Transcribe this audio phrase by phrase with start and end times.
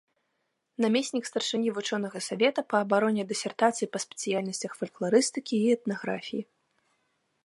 [0.83, 6.43] Намеснік старшыні вучонага савета па абароне дысертацый па спецыяльнасцях фалькларыстыкі і этнаграфіі.